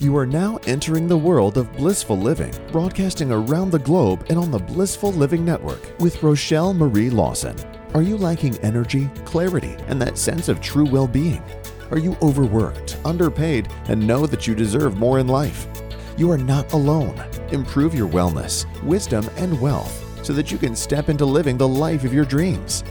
[0.00, 4.50] You are now entering the world of blissful living, broadcasting around the globe and on
[4.50, 7.56] the Blissful Living Network with Rochelle Marie Lawson.
[7.94, 11.42] Are you lacking energy, clarity, and that sense of true well being?
[11.90, 15.66] Are you overworked, underpaid, and know that you deserve more in life?
[16.18, 17.18] You are not alone.
[17.50, 22.04] Improve your wellness, wisdom, and wealth so that you can step into living the life
[22.04, 22.84] of your dreams.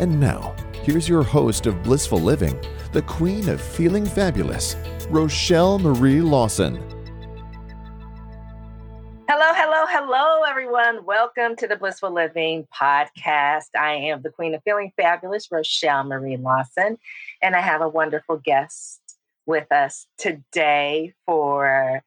[0.00, 2.58] And now, here's your host of Blissful Living,
[2.90, 4.74] the queen of feeling fabulous,
[5.10, 6.76] Rochelle Marie Lawson.
[9.26, 11.06] Hello, hello, hello, everyone.
[11.06, 13.68] Welcome to the Blissful Living podcast.
[13.74, 16.98] I am the queen of feeling fabulous, Rochelle Marie Lawson,
[17.40, 19.00] and I have a wonderful guest
[19.46, 22.02] with us today for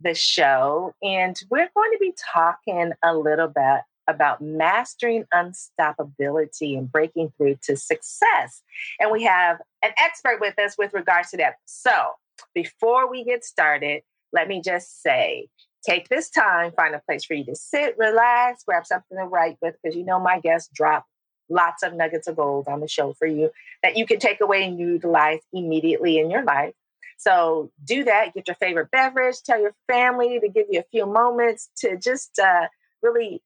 [0.00, 0.94] the show.
[1.02, 7.58] And we're going to be talking a little bit about mastering unstoppability and breaking through
[7.64, 8.62] to success.
[8.98, 11.56] And we have an expert with us with regards to that.
[11.66, 12.12] So,
[12.54, 15.48] before we get started, let me just say
[15.86, 19.56] take this time, find a place for you to sit, relax, grab something to write
[19.62, 21.06] with, because you know my guests drop
[21.48, 23.50] lots of nuggets of gold on the show for you
[23.82, 26.74] that you can take away and utilize immediately in your life.
[27.18, 28.34] So do that.
[28.34, 29.42] Get your favorite beverage.
[29.44, 32.68] Tell your family to give you a few moments to just uh,
[33.02, 33.42] really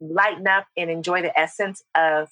[0.00, 2.28] lighten up and enjoy the essence of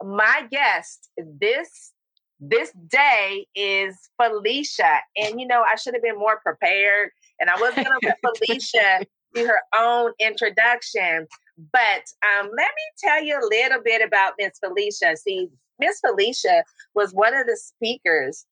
[0.00, 1.92] my guest this
[2.38, 5.00] this day is Felicia.
[5.16, 8.18] And you know, I should have been more prepared and I was going to let
[8.46, 9.04] Felicia
[9.34, 11.26] do her own introduction.
[11.72, 15.16] But um, let me tell you a little bit about Miss Felicia.
[15.16, 15.48] See,
[15.80, 16.62] Miss Felicia
[16.94, 18.46] was one of the speakers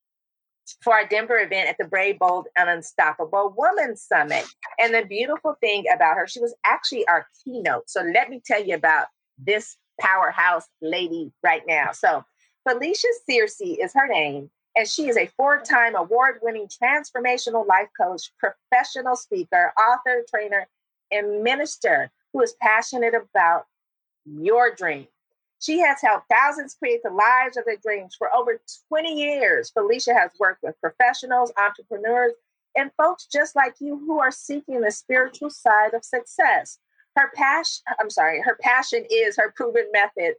[0.82, 4.44] for our Denver event at the Brave, Bold, and Unstoppable Woman Summit.
[4.78, 7.88] And the beautiful thing about her, she was actually our keynote.
[7.88, 9.06] So let me tell you about
[9.38, 11.92] this powerhouse lady right now.
[11.92, 12.24] So
[12.68, 17.88] Felicia Searcy is her name, and she is a four time award winning transformational life
[17.98, 20.66] coach, professional speaker, author, trainer,
[21.10, 23.66] and minister who is passionate about
[24.24, 25.06] your dream
[25.60, 29.70] she has helped thousands create the lives of their dreams for over 20 years.
[29.70, 32.32] Felicia has worked with professionals, entrepreneurs,
[32.76, 36.78] and folks just like you who are seeking the spiritual side of success.
[37.16, 40.34] Her passion, I'm sorry, her passion is her proven method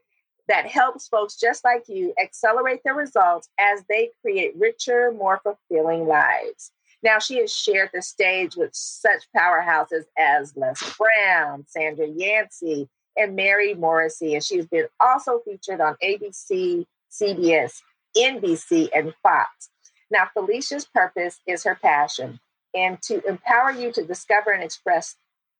[0.47, 6.07] that helps folks just like you accelerate their results as they create richer, more fulfilling
[6.07, 6.71] lives.
[7.03, 13.35] Now, she has shared the stage with such powerhouses as Les Brown, Sandra Yancey, and
[13.35, 17.81] Mary Morrissey, and she's been also featured on ABC, CBS,
[18.15, 19.69] NBC, and Fox.
[20.09, 22.39] Now, Felicia's purpose is her passion,
[22.73, 25.15] and to empower you to discover and express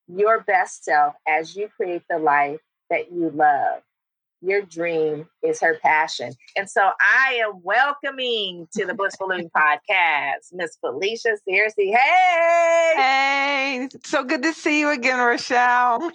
[0.07, 2.59] your best self as you create the life
[2.89, 3.81] that you love
[4.41, 6.33] your dream is her passion.
[6.55, 11.93] And so I am welcoming to the Blissful Living podcast, Miss Felicia Searcy.
[11.95, 12.93] Hey!
[12.95, 16.11] Hey, so good to see you again, Rochelle.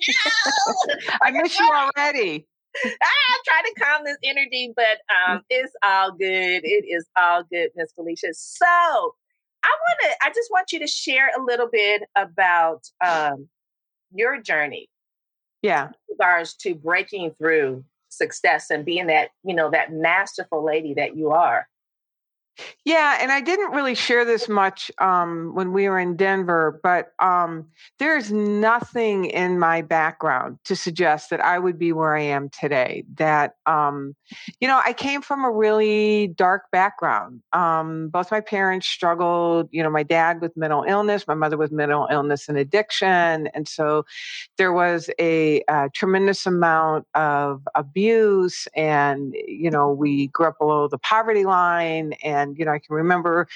[1.22, 2.46] I miss you already.
[2.84, 6.62] I'm trying to calm this energy, but um, it's all good.
[6.64, 8.28] It is all good, Miss Felicia.
[8.32, 13.48] So I want to, I just want you to share a little bit about um,
[14.14, 14.88] your journey.
[15.62, 15.90] Yeah.
[16.10, 17.84] regards to breaking through
[18.22, 21.66] success and being that you know that masterful lady that you are
[22.84, 27.12] Yeah, and I didn't really share this much um, when we were in Denver, but
[27.18, 27.66] um,
[27.98, 33.04] there's nothing in my background to suggest that I would be where I am today.
[33.14, 34.14] That, um,
[34.60, 37.40] you know, I came from a really dark background.
[37.52, 41.72] Um, both my parents struggled, you know, my dad with mental illness, my mother with
[41.72, 43.46] mental illness and addiction.
[43.54, 44.04] And so
[44.58, 50.86] there was a, a tremendous amount of abuse, and, you know, we grew up below
[50.88, 52.12] the poverty line.
[52.24, 53.48] And, you know, I can remember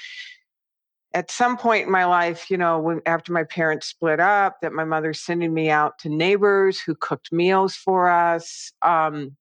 [1.13, 4.73] at some point in my life, you know, when after my parents split up, that
[4.73, 8.71] my mother sending me out to neighbors who cooked meals for us.
[8.81, 9.35] Um,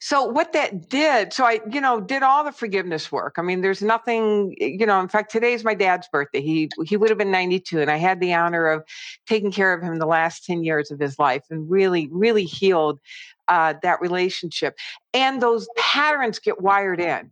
[0.00, 3.34] so what that did, so I, you know, did all the forgiveness work.
[3.38, 4.98] I mean, there's nothing, you know.
[5.00, 6.40] In fact, today's my dad's birthday.
[6.40, 8.82] He he would have been 92, and I had the honor of
[9.28, 12.98] taking care of him the last 10 years of his life, and really, really healed
[13.46, 14.76] uh, that relationship.
[15.14, 17.30] And those patterns get wired in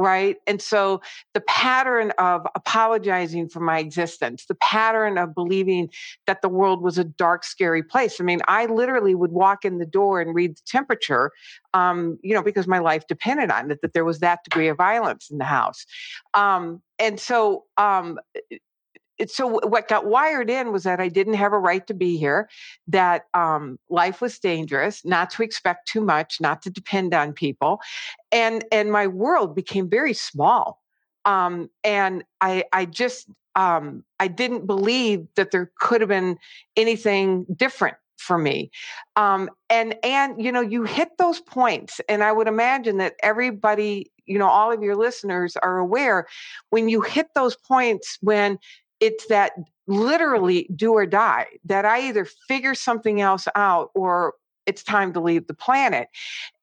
[0.00, 0.36] right?
[0.46, 1.02] And so
[1.34, 5.90] the pattern of apologizing for my existence, the pattern of believing
[6.26, 8.18] that the world was a dark, scary place.
[8.18, 11.32] I mean, I literally would walk in the door and read the temperature,
[11.74, 14.78] um, you know, because my life depended on it, that there was that degree of
[14.78, 15.84] violence in the house.
[16.32, 18.18] Um, and so um,
[19.28, 22.48] so what got wired in was that I didn't have a right to be here,
[22.88, 27.80] that um, life was dangerous, not to expect too much, not to depend on people,
[28.32, 30.80] and and my world became very small.
[31.24, 36.38] Um, and I I just um, I didn't believe that there could have been
[36.76, 38.70] anything different for me
[39.16, 44.10] um, and and you know you hit those points and i would imagine that everybody
[44.26, 46.26] you know all of your listeners are aware
[46.68, 48.58] when you hit those points when
[49.00, 49.52] it's that
[49.86, 54.34] literally do or die that I either figure something else out or
[54.66, 56.08] it's time to leave the planet.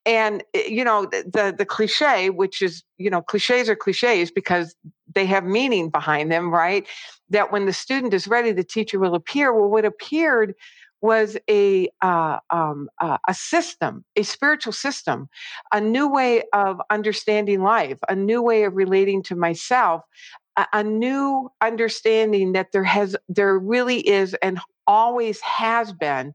[0.06, 4.76] And eh, you know the, the cliche, which is you know cliches are cliches because
[5.14, 6.86] they have meaning behind them, right?
[7.30, 9.54] That when the student is ready, the teacher will appear.
[9.54, 10.54] Well, what appeared
[11.02, 15.30] was a uh, um, uh, a system, a spiritual system,
[15.72, 20.02] a new way of understanding life, a new way of relating to myself,
[20.74, 26.34] a, new understanding that there has there really is and always has been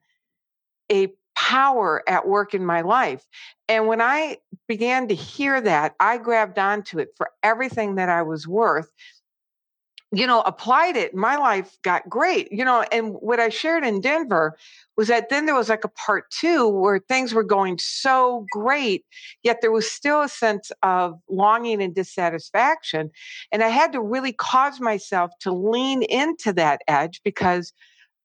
[0.90, 3.26] a power at work in my life.
[3.68, 4.38] And when I
[4.68, 8.92] began to hear that, I grabbed onto it for everything that I was worth
[10.14, 12.52] you know, applied it, my life got great.
[12.52, 14.56] You know, and what I shared in Denver
[14.96, 19.04] was that then there was like a part two where things were going so great,
[19.42, 23.10] yet there was still a sense of longing and dissatisfaction.
[23.50, 27.72] And I had to really cause myself to lean into that edge because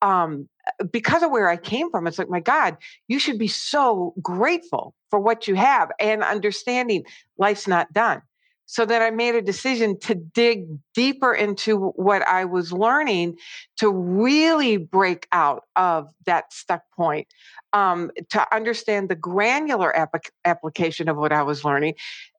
[0.02, 0.48] um
[0.92, 2.76] because of where I came from, it's like, my God,
[3.08, 7.04] you should be so grateful for what you have and understanding
[7.38, 8.22] life's not done
[8.68, 13.38] so that I made a decision to dig deeper into what I was learning
[13.78, 17.28] to really break out of that stuck point,
[17.72, 21.96] um, to understand the granular ap- application of what I was learning.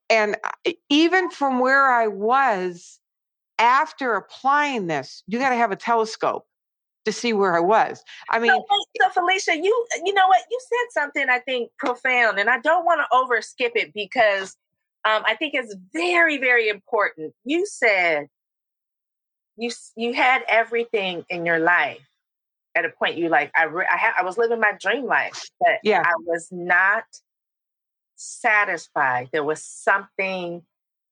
[0.09, 0.37] And
[0.89, 2.99] even from where I was
[3.57, 6.45] after applying this, you got to have a telescope
[7.05, 8.03] to see where I was.
[8.29, 8.63] I mean, so,
[9.01, 10.41] so, Felicia, you you know what?
[10.49, 14.55] You said something I think profound, and I don't want to overskip it because
[15.05, 17.33] um, I think is very, very important.
[17.45, 18.27] You said
[19.59, 21.99] you you had everything in your life
[22.75, 23.17] at a point.
[23.17, 26.01] You like I re- I, ha- I was living my dream life, but yeah.
[26.03, 27.03] I was not
[28.15, 29.29] satisfied.
[29.31, 30.63] There was something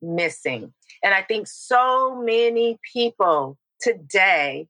[0.01, 4.67] missing, and I think so many people today,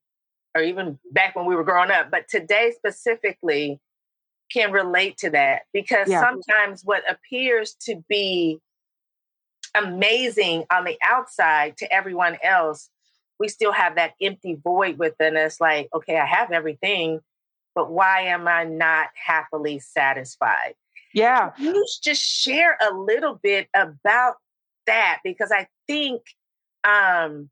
[0.56, 3.80] or even back when we were growing up, but today specifically,
[4.52, 6.22] can relate to that because yeah.
[6.22, 8.60] sometimes what appears to be
[9.76, 12.90] amazing on the outside to everyone else,
[13.40, 17.20] we still have that empty void within us like, okay, I have everything,
[17.76, 20.74] but why am I not happily satisfied?
[21.14, 21.52] Yeah.
[21.52, 24.36] Can you just share a little bit about
[24.88, 25.20] that?
[25.24, 26.22] Because I think
[26.84, 27.50] um,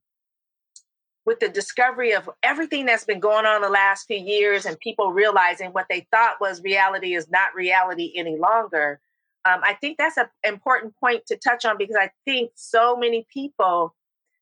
[1.25, 5.11] with the discovery of everything that's been going on the last few years and people
[5.11, 8.99] realizing what they thought was reality is not reality any longer,
[9.45, 13.27] um, I think that's an important point to touch on because I think so many
[13.31, 13.95] people,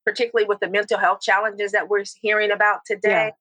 [0.05, 3.31] particularly with the mental health challenges that we're hearing about today,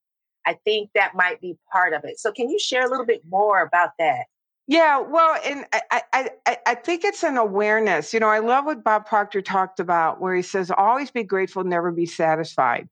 [0.46, 0.52] yeah.
[0.52, 2.18] I think that might be part of it.
[2.18, 4.24] So, can you share a little bit more about that?
[4.68, 8.14] Yeah, well, and I, I, I, I think it's an awareness.
[8.14, 11.64] You know, I love what Bob Proctor talked about, where he says, always be grateful,
[11.64, 12.88] never be satisfied.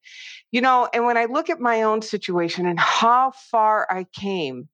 [0.50, 4.68] You know, and when I look at my own situation and how far I came,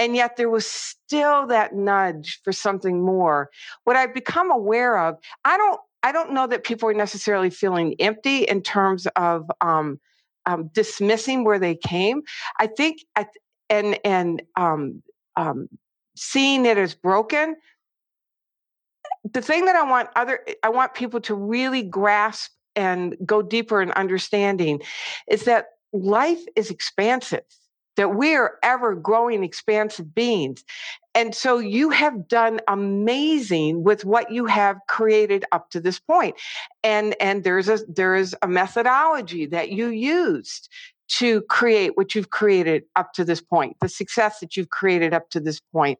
[0.00, 3.50] and yet there was still that nudge for something more.
[3.84, 7.94] What I've become aware of, I don't I don't know that people are necessarily feeling
[8.00, 10.00] empty in terms of um,
[10.46, 12.22] um, dismissing where they came.
[12.58, 13.26] I think, I,
[13.68, 15.02] and and um,
[15.36, 15.68] um,
[16.16, 17.56] seeing it as broken.
[19.30, 23.82] The thing that I want other, I want people to really grasp and go deeper
[23.82, 24.80] in understanding
[25.28, 27.44] is that life is expansive
[27.96, 30.64] that we are ever growing, expansive beings.
[31.14, 36.36] And so you have done amazing with what you have created up to this point.
[36.84, 40.68] And, and there's a, there is a methodology that you used
[41.10, 45.28] to create what you've created up to this point, the success that you've created up
[45.30, 45.98] to this point.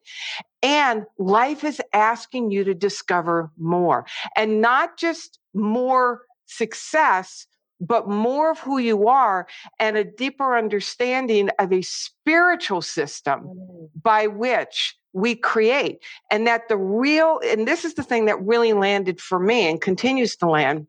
[0.63, 4.07] And life is asking you to discover more
[4.37, 7.47] and not just more success,
[7.81, 9.47] but more of who you are
[9.79, 13.89] and a deeper understanding of a spiritual system mm.
[14.03, 15.99] by which we create.
[16.31, 19.81] And that the real, and this is the thing that really landed for me and
[19.81, 20.87] continues to land,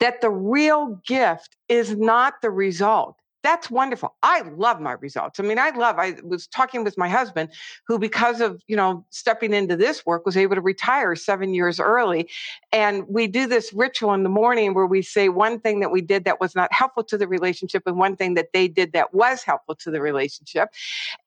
[0.00, 4.14] that the real gift is not the result that's wonderful.
[4.22, 5.40] I love my results.
[5.40, 7.50] I mean, I love, I was talking with my husband
[7.86, 11.80] who, because of, you know, stepping into this work was able to retire seven years
[11.80, 12.28] early.
[12.70, 16.00] And we do this ritual in the morning where we say one thing that we
[16.00, 19.12] did that was not helpful to the relationship and one thing that they did that
[19.12, 20.68] was helpful to the relationship.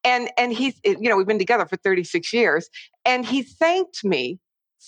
[0.04, 2.70] And, and he's, you know, we've been together for 36 years
[3.04, 4.40] and he thanked me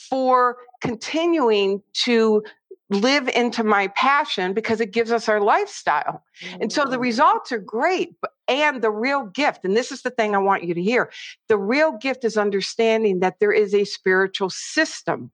[0.10, 2.43] for continuing to
[2.89, 6.24] live into my passion because it gives us our lifestyle.
[6.41, 6.62] Mm-hmm.
[6.62, 7.01] And so the mm.
[7.01, 8.15] results are great.
[8.22, 11.12] But, and the real gift, and this is the thing I want you to hear
[11.50, 15.32] the real gift is understanding that there is a spiritual system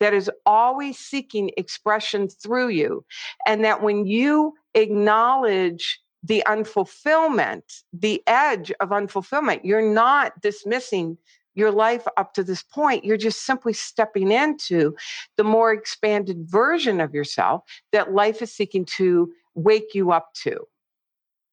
[0.00, 3.04] that is always seeking expression through you.
[3.46, 11.18] And that when you acknowledge the unfulfillment, the edge of unfulfillment, you're not dismissing
[11.56, 14.94] your life up to this point, you're just simply stepping into
[15.36, 20.58] the more expanded version of yourself that life is seeking to wake you up to.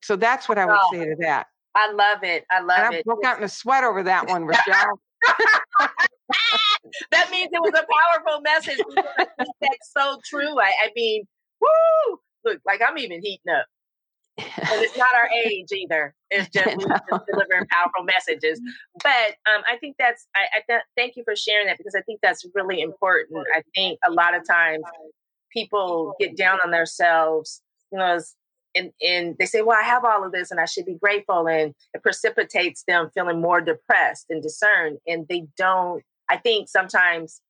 [0.04, 1.48] So that's what I would oh, say to that.
[1.76, 2.46] I love it.
[2.52, 3.00] I love and it.
[3.00, 5.00] I broke out in a sweat over that one, Rochelle.
[7.12, 7.86] that means it was a
[8.22, 8.80] powerful message.
[9.38, 10.60] That's so true.
[10.60, 11.24] I, I mean,
[11.62, 12.20] woo!
[12.44, 13.66] Look, like I'm even heating up
[14.38, 16.14] and it's not our age either.
[16.30, 18.60] It's just, just delivering powerful messages.
[19.04, 20.28] But um, I think that's.
[20.36, 23.46] I, I th- thank you for sharing that because I think that's really important.
[23.56, 24.84] I think a lot of times
[25.52, 27.62] people get down on themselves,
[27.92, 28.20] you know,
[28.76, 31.48] and and they say, "Well, I have all of this, and I should be grateful,"
[31.48, 36.04] and it precipitates them feeling more depressed and discerned, and they don't.
[36.30, 37.42] I think sometimes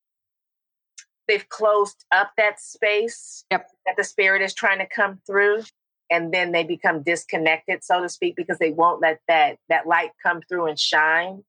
[1.28, 3.68] they've closed up that space yep.
[3.86, 5.64] that the spirit is trying to come through
[6.10, 10.12] and then they become disconnected so to speak because they won't let that that light
[10.22, 11.44] come through and shine.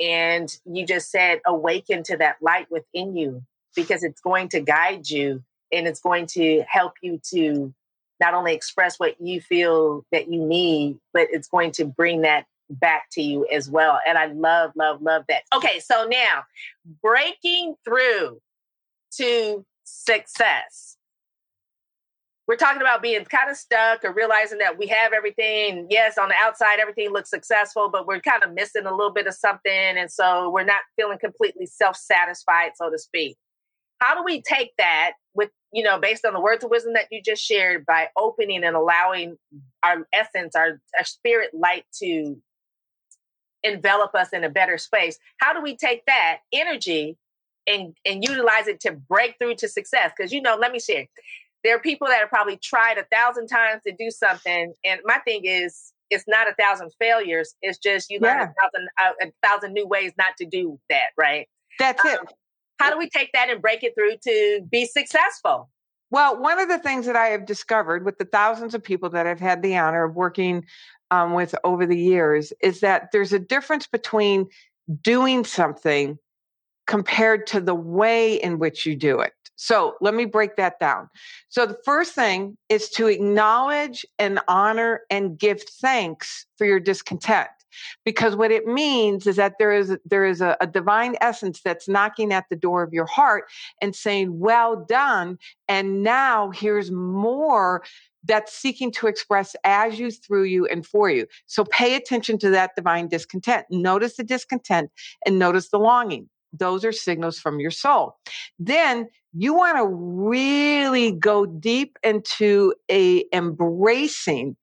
[0.00, 3.42] And you just said awaken to that light within you
[3.76, 7.72] because it's going to guide you and it's going to help you to
[8.20, 12.46] not only express what you feel that you need but it's going to bring that
[12.70, 14.00] back to you as well.
[14.06, 15.42] And i love love love that.
[15.54, 16.44] Okay so now
[17.02, 18.40] breaking through
[19.18, 20.96] to success
[22.52, 25.86] we're talking about being kind of stuck or realizing that we have everything.
[25.88, 29.26] Yes, on the outside, everything looks successful, but we're kind of missing a little bit
[29.26, 29.72] of something.
[29.72, 33.38] And so we're not feeling completely self satisfied, so to speak.
[34.00, 37.06] How do we take that with, you know, based on the words of wisdom that
[37.10, 39.38] you just shared by opening and allowing
[39.82, 42.36] our essence, our, our spirit light to
[43.62, 45.18] envelop us in a better space?
[45.38, 47.16] How do we take that energy
[47.66, 50.12] and, and utilize it to break through to success?
[50.14, 51.06] Because, you know, let me share
[51.64, 54.74] there are people that have probably tried a thousand times to do something.
[54.84, 57.54] And my thing is, it's not a thousand failures.
[57.62, 58.44] It's just you learn yeah.
[58.44, 61.10] a thousand uh, a thousand new ways not to do that.
[61.16, 61.48] Right.
[61.78, 62.20] That's um, it.
[62.78, 65.70] How do we take that and break it through to be successful?
[66.10, 69.26] Well, one of the things that I have discovered with the thousands of people that
[69.26, 70.64] I've had the honor of working
[71.10, 74.46] um, with over the years is that there's a difference between
[75.00, 76.18] doing something
[76.92, 79.32] compared to the way in which you do it.
[79.56, 81.08] So let me break that down.
[81.48, 87.48] So the first thing is to acknowledge and honor and give thanks for your discontent.
[88.04, 91.88] Because what it means is that there is there is a, a divine essence that's
[91.88, 93.44] knocking at the door of your heart
[93.80, 97.82] and saying, "Well done." And now here's more
[98.24, 101.26] that's seeking to express as you, through you, and for you.
[101.46, 103.64] So pay attention to that divine discontent.
[103.70, 104.90] Notice the discontent
[105.24, 106.28] and notice the longing.
[106.52, 108.16] Those are signals from your soul.
[108.58, 114.56] Then you want to really go deep into a embracing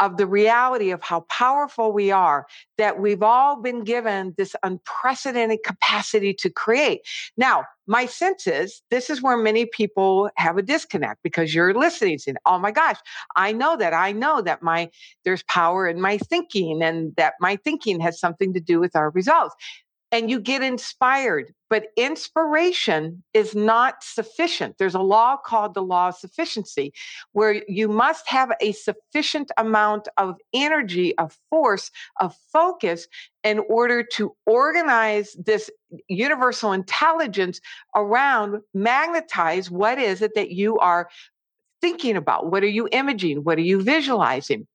[0.00, 5.60] of the reality of how powerful we are, that we've all been given this unprecedented
[5.64, 7.00] capacity to create.
[7.36, 12.18] Now, my sense is this is where many people have a disconnect because you're listening
[12.18, 12.96] to, oh my gosh,
[13.36, 13.94] I know that.
[13.94, 14.90] I know that my
[15.24, 19.10] there's power in my thinking and that my thinking has something to do with our
[19.10, 19.54] results
[20.12, 21.52] and you get inspired.
[21.68, 24.76] But inspiration is not sufficient.
[24.78, 26.92] There's a law called the law of sufficiency,
[27.32, 33.08] where you must have a sufficient amount of energy, of force, of focus
[33.42, 35.70] in order to organize this
[36.08, 37.60] universal intelligence
[37.96, 41.08] around, magnetize what is it that you are
[41.80, 42.50] thinking about?
[42.50, 43.38] What are you imaging?
[43.44, 44.66] What are you visualizing?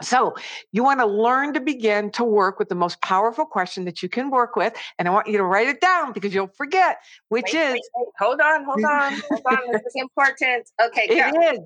[0.00, 0.34] So,
[0.72, 4.08] you want to learn to begin to work with the most powerful question that you
[4.08, 4.74] can work with.
[4.98, 7.82] And I want you to write it down because you'll forget, which wait, is wait,
[7.96, 8.06] wait.
[8.18, 9.72] hold on, hold on, hold on.
[9.72, 10.70] This is important.
[10.82, 11.14] Okay, go.
[11.14, 11.60] it is.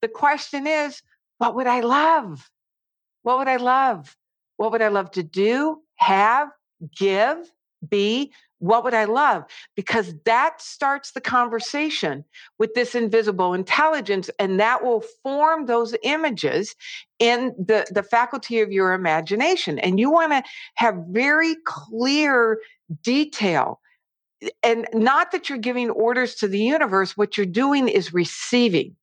[0.00, 1.02] The question is,
[1.38, 2.50] what would I love?
[3.22, 4.16] What would I love?
[4.56, 6.48] What would I love to do, have,
[6.96, 7.38] give,
[7.88, 8.32] be?
[8.60, 9.44] What would I love?
[9.76, 12.24] Because that starts the conversation
[12.58, 16.74] with this invisible intelligence, and that will form those images
[17.18, 19.78] in the, the faculty of your imagination.
[19.78, 20.42] And you want to
[20.74, 22.58] have very clear
[23.02, 23.80] detail.
[24.62, 28.96] And not that you're giving orders to the universe, what you're doing is receiving.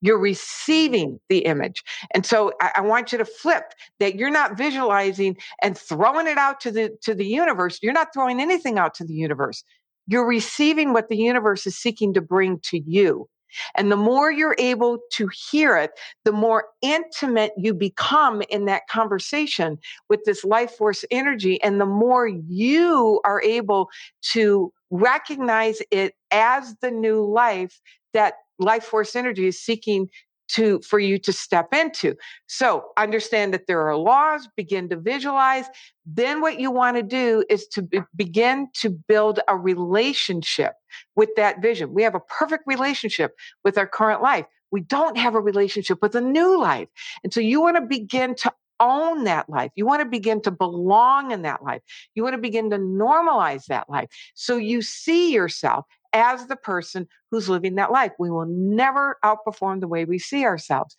[0.00, 1.82] You're receiving the image.
[2.14, 6.38] And so I, I, want you to flip that you're not visualizing and throwing it
[6.38, 7.78] out to the to the universe.
[7.82, 9.62] You're not throwing anything out to the universe.
[10.06, 13.28] You're receiving what the universe is seeking to bring to you.
[13.74, 15.90] And the more you're able to hear it,
[16.24, 19.78] the more intimate you become in that conversation
[20.08, 21.62] with this life force energy.
[21.62, 23.88] And the more you are able
[24.32, 27.80] to recognize it as the new life
[28.12, 30.08] that life force energy is seeking
[30.48, 32.14] to for you to step into
[32.46, 35.66] so understand that there are laws begin to visualize
[36.04, 40.72] then what you want to do is to be, begin to build a relationship
[41.14, 45.34] with that vision we have a perfect relationship with our current life we don't have
[45.34, 46.88] a relationship with a new life
[47.22, 49.70] and so you want to begin to own that life.
[49.76, 51.82] You want to begin to belong in that life.
[52.14, 54.08] You want to begin to normalize that life.
[54.34, 58.12] So you see yourself as the person who's living that life.
[58.18, 60.96] We will never outperform the way we see ourselves.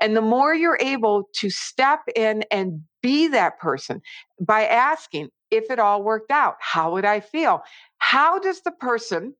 [0.00, 4.00] And the more you're able to step in and be that person
[4.40, 7.62] by asking, if it all worked out, how would I feel?
[7.98, 9.34] How does the person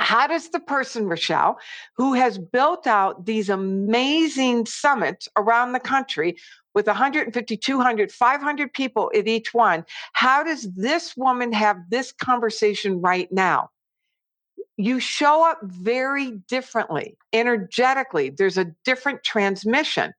[0.00, 1.58] how does the person, Rochelle,
[1.94, 6.36] who has built out these amazing summits around the country
[6.74, 9.84] with 150, 200, 500 people at each one,
[10.14, 13.68] how does this woman have this conversation right now?
[14.84, 18.30] You show up very differently energetically.
[18.30, 20.12] There's a different transmission.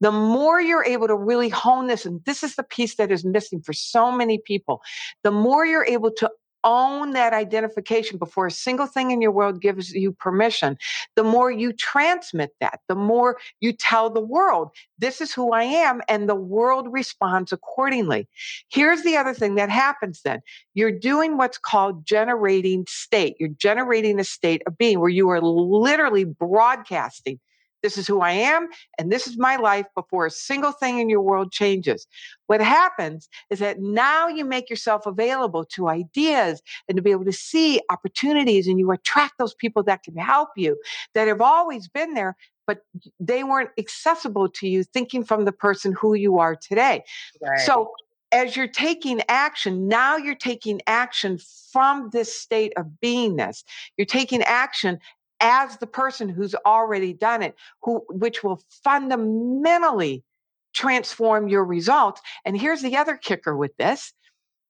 [0.00, 3.24] The more you're able to really hone this, and this is the piece that is
[3.24, 4.80] missing for so many people,
[5.22, 6.30] the more you're able to
[6.64, 10.76] own that identification before a single thing in your world gives you permission,
[11.14, 15.62] the more you transmit that, the more you tell the world, this is who I
[15.62, 18.28] am, and the world responds accordingly.
[18.68, 20.40] Here's the other thing that happens then
[20.74, 23.36] you're doing what's called generating state.
[23.38, 27.38] You're generating a state of being where you are literally broadcasting
[27.86, 28.66] this is who I am,
[28.98, 32.04] and this is my life before a single thing in your world changes.
[32.48, 37.26] What happens is that now you make yourself available to ideas and to be able
[37.26, 40.76] to see opportunities, and you attract those people that can help you
[41.14, 42.34] that have always been there,
[42.66, 42.80] but
[43.20, 47.04] they weren't accessible to you thinking from the person who you are today.
[47.40, 47.60] Right.
[47.60, 47.92] So
[48.32, 51.38] as you're taking action, now you're taking action
[51.72, 53.62] from this state of beingness.
[53.96, 54.98] You're taking action
[55.40, 60.24] as the person who's already done it, who which will fundamentally
[60.74, 62.20] transform your results.
[62.44, 64.12] And here's the other kicker with this.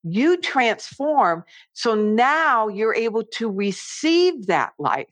[0.03, 1.43] You transform.
[1.73, 5.07] So now you're able to receive that life.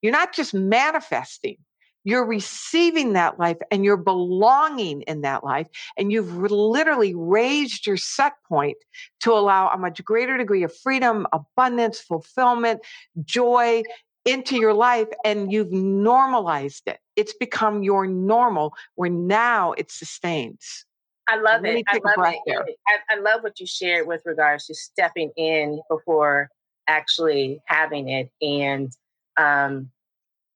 [0.00, 1.58] You're not just manifesting,
[2.04, 5.66] you're receiving that life and you're belonging in that life.
[5.98, 8.78] And you've literally raised your set point
[9.20, 12.80] to allow a much greater degree of freedom, abundance, fulfillment,
[13.24, 13.82] joy,
[14.28, 16.98] into your life and you've normalized it.
[17.16, 20.84] It's become your normal where now it sustains.
[21.28, 21.84] I love it.
[21.88, 22.76] I love it.
[22.86, 26.48] I, I, love what you shared with regards to stepping in before
[26.86, 28.30] actually having it.
[28.40, 28.92] And
[29.36, 29.90] um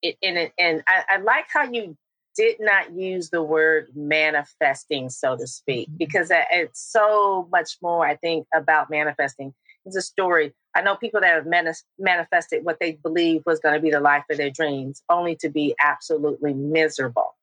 [0.03, 1.97] it, and it, and I, I like how you
[2.37, 5.99] did not use the word manifesting, so to speak, mm-hmm.
[5.99, 9.55] because it's so much more, I think, about manifesting.
[9.87, 10.55] It's a story.
[10.75, 14.01] I know people that have manis- manifested what they believe was going to be the
[14.01, 17.35] life of their dreams, only to be absolutely miserable.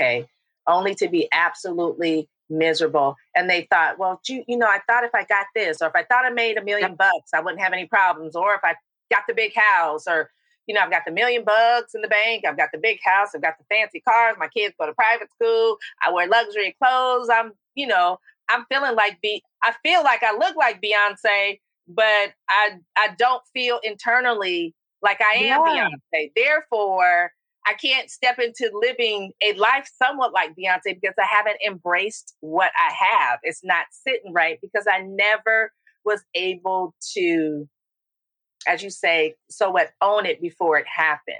[0.00, 0.26] Okay.
[0.68, 3.16] only to be absolutely miserable.
[3.34, 5.94] And they thought, well, you, you know, I thought if I got this, or if
[5.96, 8.36] I thought I made a million bucks, I wouldn't have any problems.
[8.36, 8.74] Or if I
[9.10, 10.30] got the big house, or,
[10.66, 13.30] you know, I've got the million bucks in the bank, I've got the big house,
[13.34, 17.28] I've got the fancy cars, my kids go to private school, I wear luxury clothes,
[17.32, 18.18] I'm, you know,
[18.48, 23.42] I'm feeling like be I feel like I look like Beyonce, but I I don't
[23.52, 25.88] feel internally like I am yeah.
[26.14, 26.30] Beyonce.
[26.34, 27.32] Therefore,
[27.66, 32.70] I can't step into living a life somewhat like Beyonce because I haven't embraced what
[32.76, 33.40] I have.
[33.42, 35.72] It's not sitting right because I never
[36.04, 37.68] was able to,
[38.68, 41.36] as you say, so what own it before it happened.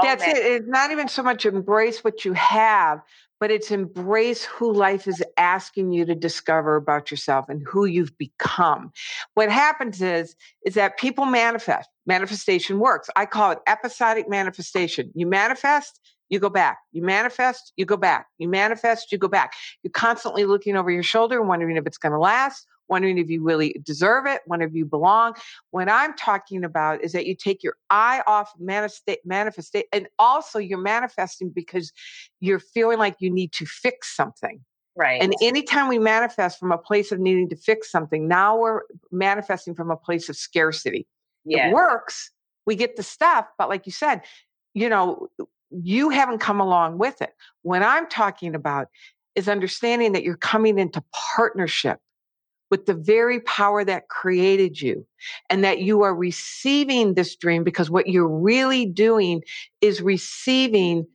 [0.00, 0.36] That's it.
[0.38, 3.02] It's not even so much embrace what you have,
[3.40, 8.16] but it's embrace who life is asking you to discover about yourself and who you've
[8.18, 8.92] become.
[9.34, 11.88] What happens is is that people manifest.
[12.06, 13.10] Manifestation works.
[13.16, 15.10] I call it episodic manifestation.
[15.14, 16.78] You manifest, you go back.
[16.92, 18.26] You manifest, you go back.
[18.38, 19.52] You manifest, you go back.
[19.82, 23.42] You're constantly looking over your shoulder, wondering if it's going to last, wondering if you
[23.42, 25.34] really deserve it, wondering if you belong.
[25.70, 30.58] What I'm talking about is that you take your eye off manifest, manifest and also
[30.58, 31.92] you're manifesting because
[32.40, 34.60] you're feeling like you need to fix something.
[34.96, 35.20] Right.
[35.20, 38.80] And anytime we manifest from a place of needing to fix something, now we're
[39.12, 41.06] manifesting from a place of scarcity.
[41.44, 41.70] Yes.
[41.70, 42.30] It works.
[42.66, 44.22] We get the stuff, but like you said,
[44.74, 45.28] you know,
[45.70, 47.30] you haven't come along with it.
[47.62, 48.88] What I'm talking about
[49.34, 51.04] is understanding that you're coming into
[51.36, 51.98] partnership
[52.70, 55.06] with the very power that created you
[55.50, 59.42] and that you are receiving this dream because what you're really doing
[59.80, 61.06] is receiving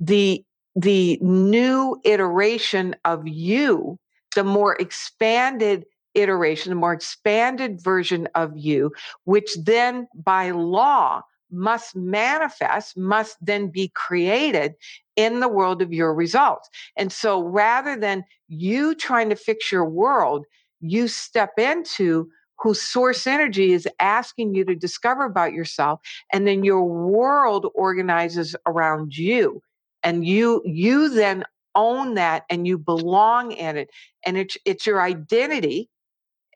[0.00, 3.98] the the new iteration of you
[4.34, 8.92] the more expanded iteration the more expanded version of you
[9.24, 14.74] which then by law must manifest must then be created
[15.16, 16.68] in the world of your results.
[16.96, 20.46] And so rather than you trying to fix your world
[20.80, 26.00] you step into whose source energy is asking you to discover about yourself
[26.32, 29.62] and then your world organizes around you
[30.02, 33.90] and you you then own that and you belong in it
[34.24, 35.88] and it's it's your identity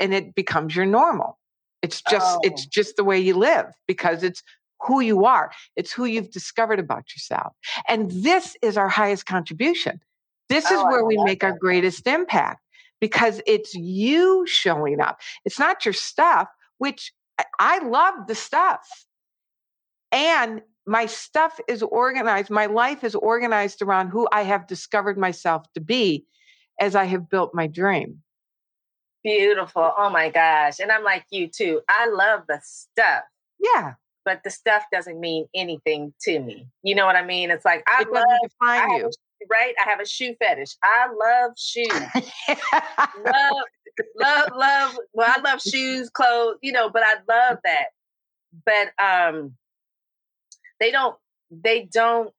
[0.00, 1.38] and it becomes your normal.
[1.82, 2.40] It's just oh.
[2.42, 4.42] it's just the way you live because it's
[4.80, 5.52] who you are.
[5.76, 7.52] It's who you've discovered about yourself.
[7.86, 10.00] And this is our highest contribution.
[10.48, 11.46] This oh, is where we make that.
[11.46, 12.60] our greatest impact
[13.00, 15.20] because it's you showing up.
[15.44, 17.12] It's not your stuff, which
[17.58, 19.06] I love the stuff.
[20.12, 25.64] And my stuff is organized, my life is organized around who I have discovered myself
[25.74, 26.26] to be
[26.80, 28.22] as I have built my dream.
[29.22, 29.92] Beautiful.
[29.96, 30.80] Oh my gosh.
[30.80, 31.82] And I'm like you too.
[31.88, 33.22] I love the stuff.
[33.58, 33.94] Yeah.
[34.24, 36.66] But the stuff doesn't mean anything to me.
[36.82, 37.50] You know what I mean?
[37.50, 39.10] It's like I it love define I you
[39.50, 39.74] right?
[39.84, 40.76] I have a shoe fetish.
[40.82, 41.88] I love shoes.
[43.24, 43.64] love,
[44.16, 44.98] love, love.
[45.12, 47.86] Well, I love shoes, clothes, you know, but I love that.
[48.66, 49.54] But um
[50.78, 51.16] they don't
[51.50, 52.34] they don't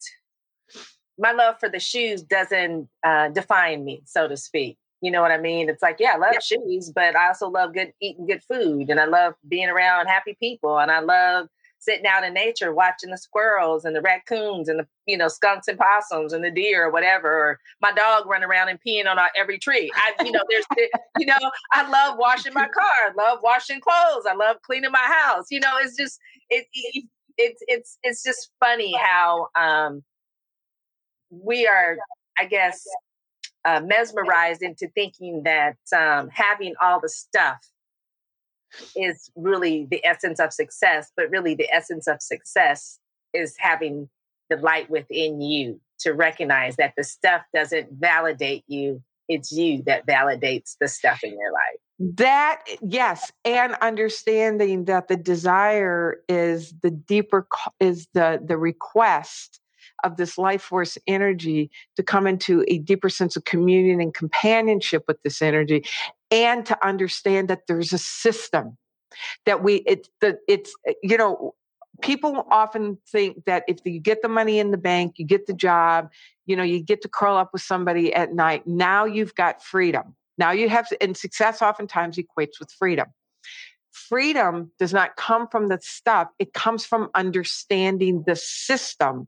[1.17, 4.78] my love for the shoes doesn't uh, define me, so to speak.
[5.02, 5.70] You know what I mean?
[5.70, 9.00] It's like, yeah, I love shoes, but I also love good eating good food and
[9.00, 11.48] I love being around happy people and I love
[11.82, 15.67] sitting out in nature watching the squirrels and the raccoons and the you know skunks
[15.67, 19.17] and possums and the deer or whatever or my dog running around and peeing on
[19.36, 19.91] every tree.
[19.96, 20.65] I you know there's
[21.17, 25.00] you know i love washing my car i love washing clothes i love cleaning my
[25.00, 27.06] house you know it's just it, it
[27.38, 30.04] it's it's it's just funny how um
[31.30, 31.98] we are
[32.38, 32.86] i guess
[33.63, 37.60] uh, mesmerized into thinking that um, having all the stuff
[38.96, 43.00] is really the essence of success, but really the essence of success
[43.34, 44.10] is having
[44.50, 49.02] the light within you to recognize that the stuff doesn't validate you.
[49.28, 51.80] It's you that validates the stuff in your life.
[52.18, 57.48] That, eh, yes, and understanding that the desire is the deeper,
[57.80, 59.62] is the, the request
[60.04, 65.04] of this life force energy to come into a deeper sense of communion and companionship
[65.08, 65.84] with this energy
[66.32, 68.78] and to understand that there's a system
[69.46, 71.54] that we it's the it's eh, you know
[72.02, 75.54] people often think that if you get the money in the bank you get the
[75.54, 76.10] job
[76.46, 80.15] you know you get to curl up with somebody at night now you've got freedom.
[80.38, 83.08] Now you have and success oftentimes equates with freedom.
[83.91, 89.28] Freedom does not come from the stuff it comes from understanding the system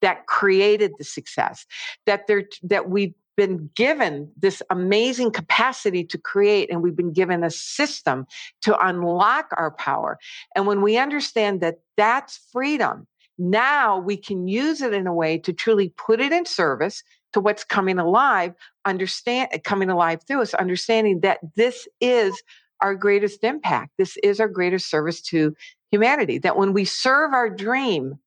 [0.00, 1.66] that created the success
[2.06, 7.44] that there that we've been given this amazing capacity to create and we've been given
[7.44, 8.26] a system
[8.60, 10.18] to unlock our power
[10.54, 13.06] and when we understand that that's freedom
[13.38, 17.40] now we can use it in a way to truly put it in service to
[17.40, 22.42] what's coming alive, understand coming alive through us, understanding that this is
[22.80, 23.92] our greatest impact.
[23.98, 25.54] This is our greatest service to
[25.90, 26.38] humanity.
[26.38, 28.18] That when we serve our dream,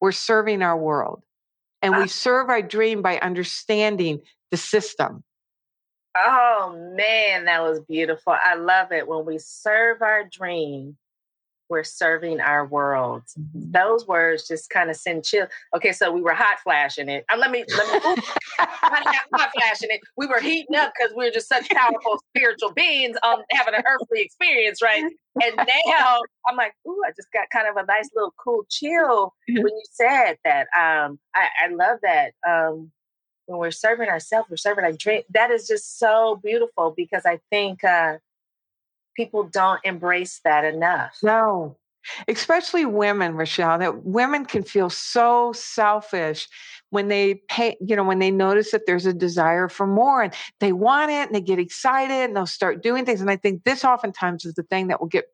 [0.00, 1.22] we're serving our world.
[1.82, 2.06] And we ah.
[2.06, 5.24] serve our dream by understanding the system.
[6.16, 8.32] Oh man, that was beautiful.
[8.32, 9.06] I love it.
[9.06, 10.96] When we serve our dream,
[11.70, 13.22] we're serving our world.
[13.38, 13.70] Mm-hmm.
[13.70, 15.46] Those words just kind of send chill.
[15.74, 17.24] Okay, so we were hot flashing it.
[17.32, 18.22] Uh, let me let me
[18.58, 20.00] hot flashing it.
[20.16, 23.84] We were heating up because we are just such powerful spiritual beings um having an
[23.86, 25.04] earthly experience, right?
[25.42, 29.32] And now I'm like, ooh, I just got kind of a nice little cool chill
[29.48, 30.66] when you said that.
[30.76, 32.32] Um, I, I love that.
[32.46, 32.90] Um,
[33.46, 35.22] when we're serving ourselves, we're serving our dream.
[35.30, 38.18] That is just so beautiful because I think uh
[39.16, 41.16] people don't embrace that enough.
[41.22, 41.76] No,
[42.28, 46.48] especially women, Rochelle, that women can feel so selfish
[46.90, 50.34] when they pay, you know, when they notice that there's a desire for more and
[50.58, 53.20] they want it and they get excited and they'll start doing things.
[53.20, 55.26] And I think this oftentimes is the thing that will get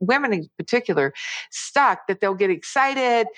[0.00, 1.14] women in particular
[1.50, 3.28] stuck, that they'll get excited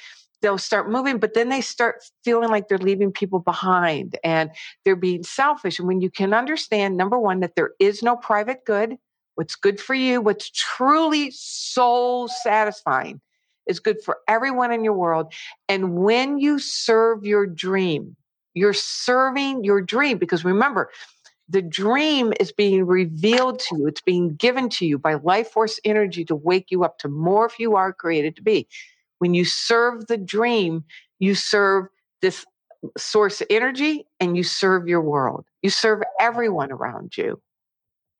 [0.42, 4.50] they'll start moving, but then they start feeling like they're leaving people behind and
[4.84, 5.78] they're being selfish.
[5.78, 8.96] And when you can understand, number one, that there is no private good,
[9.34, 13.20] what's good for you, what's truly soul satisfying
[13.66, 15.32] is good for everyone in your world.
[15.68, 18.16] And when you serve your dream,
[18.54, 20.90] you're serving your dream because remember,
[21.48, 23.86] the dream is being revealed to you.
[23.88, 27.46] It's being given to you by life force energy to wake you up to more
[27.46, 28.68] if you are created to be.
[29.18, 30.84] When you serve the dream,
[31.18, 31.86] you serve
[32.22, 32.46] this
[32.96, 35.44] source energy and you serve your world.
[35.62, 37.40] You serve everyone around you.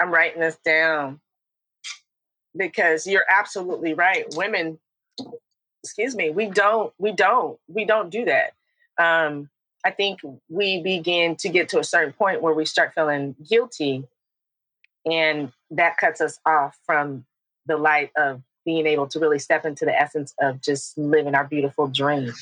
[0.00, 1.20] I'm writing this down
[2.56, 4.24] because you're absolutely right.
[4.34, 4.78] Women,
[5.84, 8.54] excuse me, we don't, we don't, we don't do that.
[8.98, 9.50] Um,
[9.84, 14.04] I think we begin to get to a certain point where we start feeling guilty,
[15.06, 17.24] and that cuts us off from
[17.66, 21.44] the light of being able to really step into the essence of just living our
[21.44, 22.32] beautiful dream.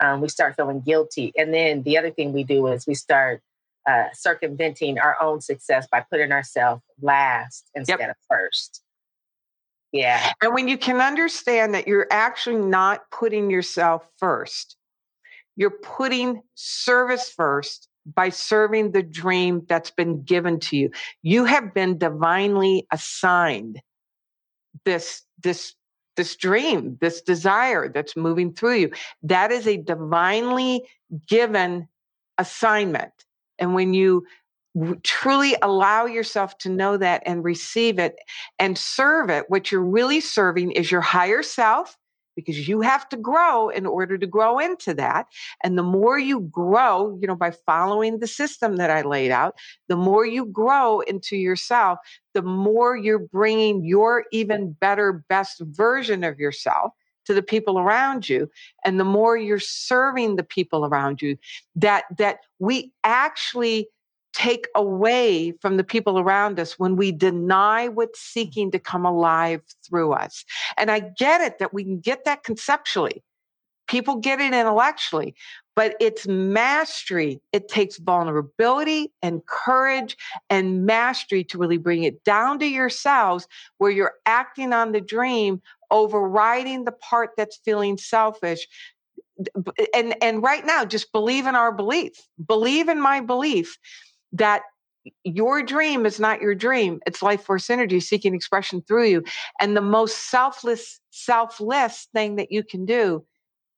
[0.00, 1.32] Um, we start feeling guilty.
[1.36, 3.40] And then the other thing we do is we start
[3.88, 8.10] uh, circumventing our own success by putting ourselves last instead yep.
[8.10, 8.82] of first.
[9.92, 10.32] Yeah.
[10.40, 14.76] And when you can understand that you're actually not putting yourself first,
[15.54, 20.90] you're putting service first by serving the dream that's been given to you.
[21.22, 23.80] You have been divinely assigned
[24.84, 25.74] this, this,
[26.16, 28.90] this dream, this desire that's moving through you.
[29.22, 30.88] That is a divinely
[31.28, 31.86] given
[32.38, 33.12] assignment.
[33.62, 34.26] And when you
[35.04, 38.16] truly allow yourself to know that and receive it
[38.58, 41.96] and serve it, what you're really serving is your higher self
[42.34, 45.26] because you have to grow in order to grow into that.
[45.62, 49.54] And the more you grow, you know, by following the system that I laid out,
[49.88, 51.98] the more you grow into yourself,
[52.34, 56.92] the more you're bringing your even better, best version of yourself
[57.26, 58.50] to the people around you
[58.84, 61.36] and the more you're serving the people around you
[61.76, 63.88] that that we actually
[64.32, 68.32] take away from the people around us when we deny what's mm.
[68.32, 70.44] seeking to come alive through us.
[70.78, 73.22] And i get it that we can get that conceptually.
[73.88, 75.34] People get it intellectually
[75.74, 77.40] but it's mastery.
[77.52, 80.16] It takes vulnerability and courage
[80.50, 85.62] and mastery to really bring it down to yourselves where you're acting on the dream
[85.92, 88.66] overriding the part that's feeling selfish.
[89.94, 92.12] And and right now just believe in our belief.
[92.44, 93.78] Believe in my belief
[94.32, 94.62] that
[95.24, 97.00] your dream is not your dream.
[97.06, 99.24] It's life force energy seeking expression through you.
[99.60, 103.24] And the most selfless selfless thing that you can do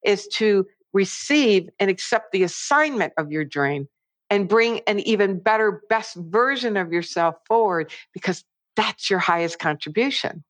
[0.05, 3.89] is to receive and accept the assignment of your dream
[4.31, 8.45] and bring an even better best version of yourself forward because
[8.77, 10.45] that's your highest contribution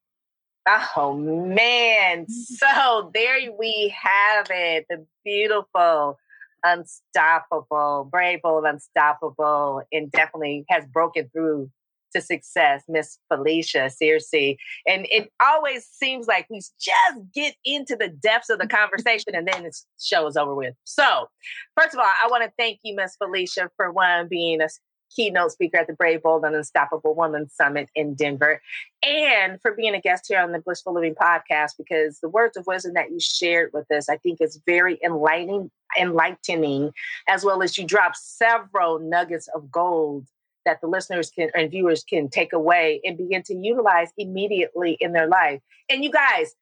[0.66, 2.27] Oh man.
[2.29, 4.87] So there we have it.
[4.88, 6.18] The beautiful,
[6.62, 11.70] unstoppable, brave, unstoppable, and definitely has broken through
[12.14, 14.57] to success, Miss Felicia Searcy.
[14.87, 19.46] And it always seems like we just get into the depths of the conversation and
[19.46, 20.74] then the show is over with.
[20.85, 21.29] So,
[21.77, 24.68] first of all, I want to thank you, Miss Felicia, for one being a
[25.14, 28.61] keynote speaker at the Brave, Bold, and Unstoppable Woman Summit in Denver,
[29.03, 31.73] and for being a guest here on the Blissful Living podcast.
[31.79, 35.71] Because the words of wisdom that you shared with us, I think, is very enlightening,
[35.99, 36.93] enlightening,
[37.29, 40.27] as well as you dropped several nuggets of gold
[40.64, 45.12] that the listeners can and viewers can take away and begin to utilize immediately in
[45.12, 45.61] their life.
[45.88, 46.55] And you guys,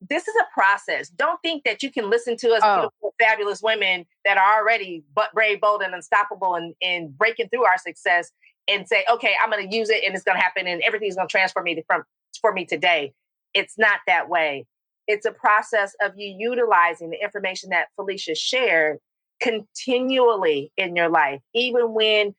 [0.00, 1.08] this is a process.
[1.08, 2.76] Don't think that you can listen to us oh.
[2.76, 7.64] beautiful, fabulous women that are already but brave, bold, and unstoppable and, and breaking through
[7.64, 8.30] our success
[8.68, 11.16] and say, okay, I'm going to use it and it's going to happen and everything's
[11.16, 12.04] going to transform me to, from
[12.40, 13.12] for me today.
[13.54, 14.66] It's not that way.
[15.06, 18.98] It's a process of you utilizing the information that Felicia shared
[19.40, 22.34] continually in your life, even when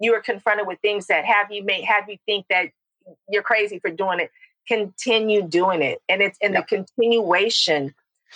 [0.00, 2.70] you are confronted with things that have you made have you think that
[3.28, 4.30] you're crazy for doing it
[4.66, 6.00] continue doing it.
[6.08, 6.68] And it's in yep.
[6.68, 7.94] the continuation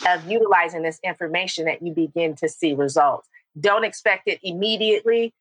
[0.08, 3.28] of utilizing this information that you begin to see results.
[3.58, 5.32] Don't expect it immediately.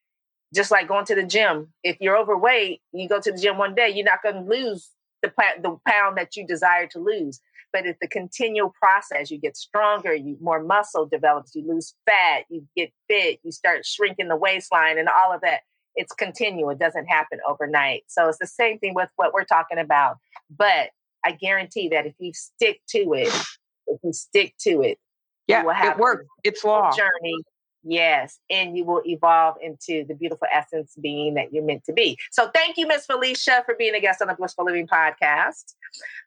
[0.54, 1.74] Just like going to the gym.
[1.84, 4.92] If you're overweight, you go to the gym one day, you're not going to lose
[5.24, 7.40] the, the pound that you desire to lose.
[7.72, 9.32] But it's the continual process.
[9.32, 13.84] You get stronger, you more muscle develops, you lose fat, you get fit, you start
[13.84, 15.62] shrinking the waistline and all of that
[15.96, 16.70] it's continual.
[16.72, 18.04] It doesn't happen overnight.
[18.08, 20.18] So it's the same thing with what we're talking about.
[20.56, 20.90] But
[21.26, 23.34] I guarantee that if you stick to it,
[23.88, 24.98] if you stick to it,
[25.48, 26.26] yeah, it works.
[26.44, 27.36] It's law journey.
[27.84, 32.18] Yes, and you will evolve into the beautiful essence being that you're meant to be.
[32.32, 35.74] So thank you, Miss Felicia, for being a guest on the Blissful Living podcast.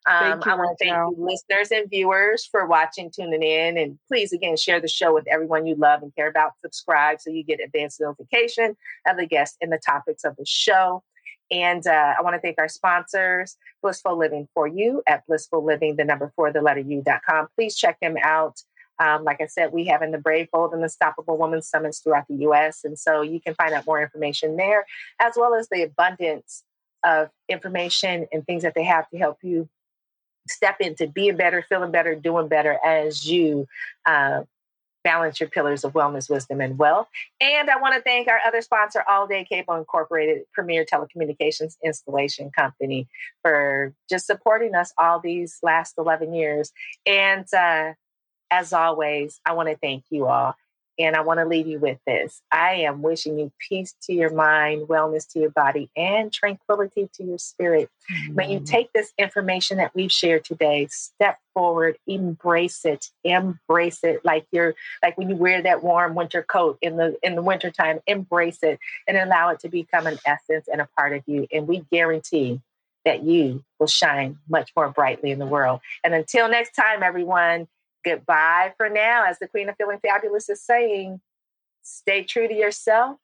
[0.06, 4.32] Um, I want to thank you, listeners and viewers, for watching, tuning in, and please
[4.32, 6.52] again share the show with everyone you love and care about.
[6.62, 11.02] Subscribe so you get advanced notification of the guests and the topics of the show.
[11.50, 15.96] And uh, I want to thank our sponsors, Blissful Living for You at Blissful Living,
[15.96, 17.48] the number four, the letter U.com.
[17.54, 18.60] Please check them out.
[18.98, 22.26] Um, like I said, we have in the Brave, Bold, and Unstoppable Women Summits throughout
[22.28, 22.84] the US.
[22.84, 24.86] And so you can find out more information there,
[25.20, 26.62] as well as the abundance
[27.04, 29.68] of information and things that they have to help you
[30.48, 33.66] step into being better, feeling better, doing better as you
[34.06, 34.42] uh,
[35.06, 37.06] balance your pillars of wellness, wisdom, and wealth.
[37.40, 42.50] And I want to thank our other sponsor, All Day Cable Incorporated, premier telecommunications installation
[42.50, 43.06] company,
[43.40, 46.72] for just supporting us all these last 11 years.
[47.06, 47.92] And uh,
[48.50, 50.54] as always, I want to thank you all.
[50.98, 52.40] And I want to leave you with this.
[52.50, 57.22] I am wishing you peace to your mind, wellness to your body, and tranquility to
[57.22, 57.90] your spirit.
[58.10, 58.34] Mm-hmm.
[58.34, 64.24] May you take this information that we've shared today, step forward, embrace it, embrace it
[64.24, 68.00] like you're like when you wear that warm winter coat in the in the wintertime,
[68.06, 71.46] embrace it and allow it to become an essence and a part of you.
[71.52, 72.62] And we guarantee
[73.04, 75.80] that you will shine much more brightly in the world.
[76.02, 77.68] And until next time, everyone,
[78.06, 79.24] goodbye for now.
[79.26, 81.20] As the Queen of Feeling Fabulous is saying,
[81.82, 83.18] stay true to yourself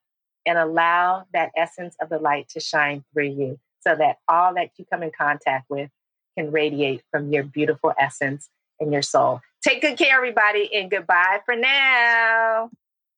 [0.45, 4.71] and allow that essence of the light to shine through you so that all that
[4.77, 5.89] you come in contact with
[6.37, 9.41] can radiate from your beautiful essence and your soul.
[9.63, 12.69] Take good care, everybody, and goodbye for now.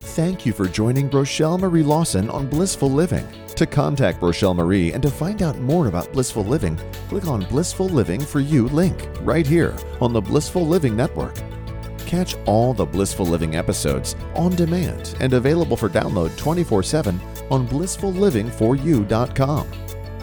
[0.01, 3.27] Thank you for joining Rochel Marie Lawson on Blissful Living.
[3.55, 6.77] To contact Rochel Marie and to find out more about Blissful Living,
[7.09, 11.35] click on Blissful Living for You link right here on the Blissful Living Network.
[12.05, 17.67] Catch all the Blissful Living episodes on demand and available for download 24 7 on
[17.67, 19.71] blissfullivingforyou.com.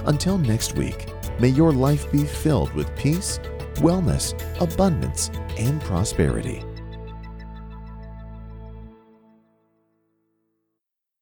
[0.07, 3.39] Until next week, may your life be filled with peace,
[3.77, 6.65] wellness, abundance, and prosperity.